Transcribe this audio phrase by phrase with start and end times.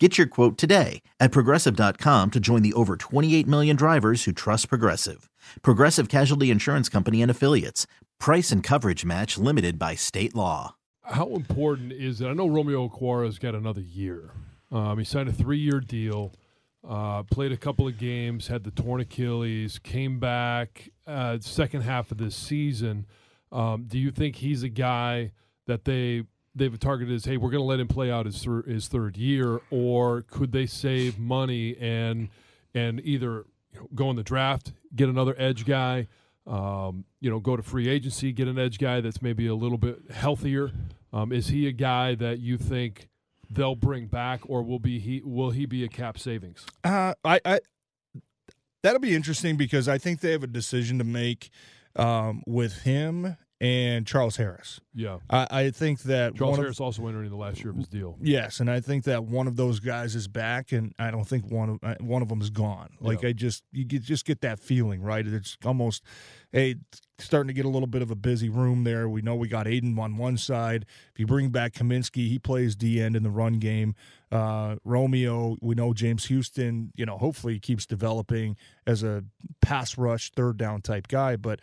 [0.00, 4.68] Get your quote today at progressive.com to join the over 28 million drivers who trust
[4.68, 5.30] Progressive.
[5.62, 7.86] Progressive Casualty Insurance Company and Affiliates.
[8.18, 10.74] Price and coverage match limited by state law.
[11.04, 12.26] How important is it?
[12.26, 14.32] I know Romeo Okwara's got another year.
[14.72, 16.32] Um, he signed a three year deal,
[16.88, 22.10] uh, played a couple of games, had the torn Achilles, came back uh, second half
[22.10, 23.06] of this season.
[23.52, 25.30] Um, do you think he's a guy
[25.68, 28.62] that they they've targeted as, hey, we're going to let him play out his, thir-
[28.62, 32.28] his third year, or could they save money and
[32.74, 36.08] and either you know, go in the draft, get another edge guy,
[36.46, 39.78] um, you know, go to free agency, get an edge guy that's maybe a little
[39.78, 40.72] bit healthier?
[41.12, 43.08] Um, is he a guy that you think
[43.48, 46.66] they'll bring back, or will be he will he be a cap savings?
[46.82, 47.60] Uh, I, I
[48.82, 51.50] that'll be interesting because I think they have a decision to make
[51.96, 54.80] um, with him and Charles Harris.
[54.94, 57.88] Yeah, I, I think that Charles Harris of, also entering the last year of his
[57.88, 58.16] deal.
[58.20, 61.50] Yes, and I think that one of those guys is back, and I don't think
[61.50, 62.90] one of uh, one of them is gone.
[63.00, 63.30] Like Yeah.
[63.30, 65.26] I just you get, just get that feeling, right?
[65.26, 66.02] It's almost
[66.52, 66.76] hey
[67.20, 69.08] starting to get a little bit of a busy room there.
[69.08, 70.84] We know we got Aidan on one side.
[71.12, 73.94] If you bring back Cominsky, he plays D end in the run game.
[74.32, 76.92] Uh, Romeo, we know James Houston.
[76.96, 79.24] You know, hopefully he keeps developing as a
[79.60, 81.60] pass rush third down type guy, but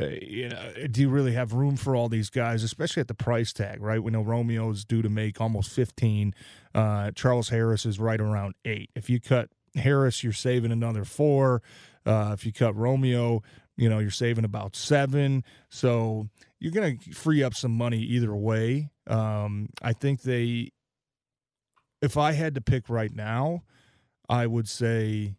[0.00, 3.14] uh, you know, do you really have room for all these guys, especially at the
[3.14, 4.02] price tag, right?
[4.02, 6.34] We know Romeo's due to make almost 15.
[6.74, 8.90] Uh, Charles Harris is right around eight.
[8.94, 11.62] If you cut Harris, you're saving another four.
[12.04, 13.42] Uh, if you cut Romeo,
[13.76, 15.42] you know, you're saving about seven.
[15.70, 16.28] So
[16.60, 18.90] you're going to free up some money either way.
[19.06, 20.72] Um, I think they,
[22.02, 23.62] if I had to pick right now,
[24.28, 25.37] I would say,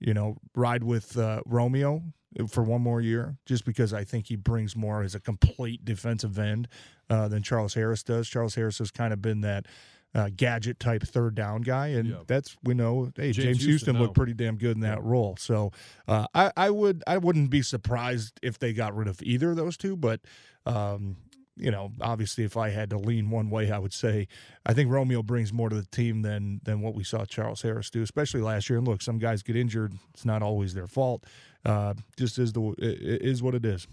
[0.00, 2.02] you know, ride with uh, Romeo
[2.48, 6.38] for one more year, just because I think he brings more as a complete defensive
[6.38, 6.68] end
[7.08, 8.28] uh, than Charles Harris does.
[8.28, 9.66] Charles Harris has kind of been that
[10.14, 12.16] uh, gadget type third down guy, and Yeah.
[12.26, 13.10] that's we know.
[13.16, 15.36] Hey, James James, Houston Houston, looked pretty damn good in that role.
[15.38, 15.72] So
[16.08, 19.56] uh, I, I would I wouldn't be surprised if they got rid of either of
[19.56, 20.20] those two, but.
[20.66, 21.16] Um,
[21.60, 24.28] you know, obviously, if I had to lean one way, I would say
[24.66, 27.90] I think Romeo brings more to the team than than what we saw Charles Harris
[27.90, 28.78] do, especially last year.
[28.78, 31.24] And look, some guys get injured; it's not always their fault.
[31.64, 33.86] Uh, just is the is what it is.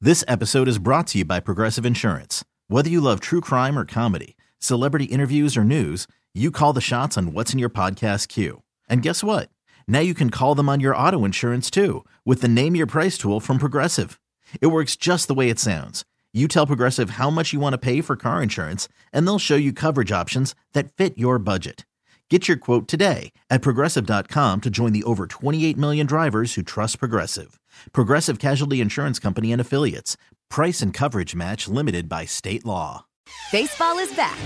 [0.00, 2.44] This episode is brought to you by Progressive Insurance.
[2.68, 7.16] Whether you love true crime or comedy, celebrity interviews or news, you call the shots
[7.16, 8.62] on what's in your podcast queue.
[8.88, 9.48] And guess what?
[9.86, 13.16] Now you can call them on your auto insurance too with the Name Your Price
[13.16, 14.20] tool from Progressive.
[14.60, 16.04] It works just the way it sounds.
[16.36, 19.54] You tell Progressive how much you want to pay for car insurance, and they'll show
[19.54, 21.86] you coverage options that fit your budget.
[22.28, 26.98] Get your quote today at progressive.com to join the over 28 million drivers who trust
[26.98, 27.60] Progressive.
[27.92, 30.16] Progressive Casualty Insurance Company and Affiliates.
[30.48, 33.04] Price and coverage match limited by state law.
[33.52, 34.38] Baseball is back,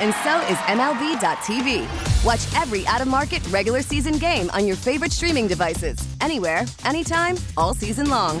[0.00, 2.24] and so is MLB.tv.
[2.24, 7.36] Watch every out of market regular season game on your favorite streaming devices, anywhere, anytime,
[7.56, 8.40] all season long.